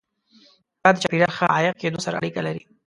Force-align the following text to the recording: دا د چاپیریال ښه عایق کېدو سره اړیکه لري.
دا 0.83 0.89
د 0.93 0.97
چاپیریال 1.01 1.33
ښه 1.37 1.45
عایق 1.55 1.75
کېدو 1.81 2.03
سره 2.05 2.15
اړیکه 2.19 2.41
لري. 2.47 2.63